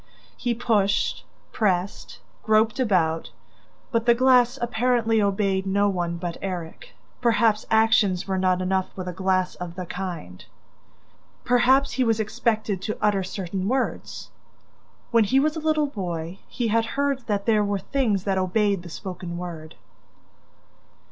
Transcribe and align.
He 0.35 0.55
pushed, 0.55 1.23
pressed, 1.51 2.17
groped 2.41 2.79
about, 2.79 3.29
but 3.91 4.07
the 4.07 4.15
glass 4.15 4.57
apparently 4.59 5.21
obeyed 5.21 5.67
no 5.67 5.89
one 5.89 6.17
but 6.17 6.37
Erik... 6.41 6.95
Perhaps 7.21 7.67
actions 7.69 8.27
were 8.27 8.39
not 8.39 8.63
enough 8.63 8.87
with 8.95 9.07
a 9.07 9.13
glass 9.13 9.53
of 9.53 9.75
the 9.75 9.85
kind? 9.85 10.43
Perhaps 11.45 11.91
he 11.91 12.03
was 12.03 12.19
expected 12.19 12.81
to 12.81 12.97
utter 12.99 13.21
certain 13.23 13.67
words? 13.67 14.31
When 15.11 15.25
he 15.25 15.39
was 15.39 15.55
a 15.55 15.59
little 15.59 15.85
boy, 15.85 16.39
he 16.47 16.69
had 16.69 16.85
heard 16.97 17.27
that 17.27 17.45
there 17.45 17.63
were 17.63 17.77
things 17.77 18.23
that 18.23 18.39
obeyed 18.39 18.81
the 18.81 18.89
spoken 18.89 19.37
word! 19.37 19.75